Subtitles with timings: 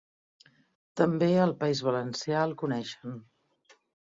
[1.01, 3.17] També al País Valencià el coneixen.